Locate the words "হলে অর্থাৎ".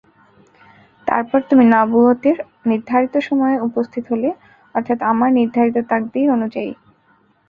4.11-4.99